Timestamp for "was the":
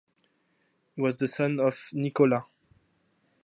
1.03-1.27